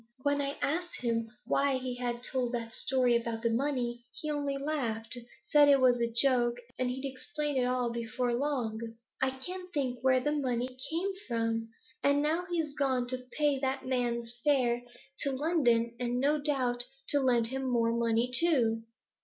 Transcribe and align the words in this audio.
When 0.23 0.41
I 0.41 0.57
asked 0.63 1.01
him 1.01 1.29
why 1.45 1.77
he 1.77 1.93
had 1.93 2.23
told 2.23 2.53
that 2.53 2.73
story 2.73 3.15
about 3.15 3.43
the 3.43 3.51
money, 3.51 4.03
he 4.19 4.31
only 4.31 4.57
laughed 4.57 5.15
said 5.51 5.69
it 5.69 5.79
was 5.79 6.01
a 6.01 6.11
joke, 6.11 6.57
and 6.79 6.89
he'd 6.89 7.05
explain 7.07 7.55
it 7.55 7.65
all 7.65 7.91
before 7.91 8.33
long. 8.33 8.81
I 9.21 9.29
can't 9.29 9.71
think 9.71 9.99
where 10.01 10.19
the 10.19 10.31
money 10.31 10.75
came 10.89 11.11
from! 11.27 11.69
And 12.03 12.19
now 12.23 12.45
he's 12.49 12.73
gone 12.73 13.05
to 13.09 13.27
pay 13.33 13.59
that 13.59 13.85
man's 13.85 14.33
fare 14.43 14.81
to 15.19 15.33
London, 15.33 15.95
and 15.99 16.19
no 16.19 16.41
doubt 16.41 16.83
to 17.09 17.19
lend 17.19 17.49
him 17.49 17.63
more 17.69 17.95
money 17.95 18.31
too.' 18.33 18.81